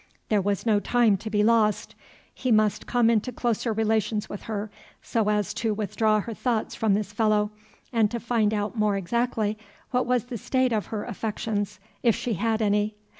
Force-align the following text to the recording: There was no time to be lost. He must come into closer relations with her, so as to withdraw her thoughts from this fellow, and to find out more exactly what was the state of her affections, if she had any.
There 0.29 0.41
was 0.41 0.65
no 0.65 0.79
time 0.79 1.15
to 1.17 1.29
be 1.29 1.43
lost. 1.43 1.93
He 2.33 2.51
must 2.51 2.87
come 2.87 3.07
into 3.07 3.31
closer 3.31 3.71
relations 3.71 4.27
with 4.27 4.41
her, 4.49 4.71
so 5.03 5.29
as 5.29 5.53
to 5.53 5.75
withdraw 5.75 6.21
her 6.21 6.33
thoughts 6.33 6.73
from 6.73 6.95
this 6.95 7.13
fellow, 7.13 7.51
and 7.93 8.09
to 8.09 8.19
find 8.19 8.51
out 8.51 8.75
more 8.75 8.97
exactly 8.97 9.59
what 9.91 10.07
was 10.07 10.25
the 10.25 10.39
state 10.39 10.73
of 10.73 10.87
her 10.87 11.03
affections, 11.05 11.79
if 12.01 12.15
she 12.15 12.33
had 12.33 12.63
any. 12.63 12.95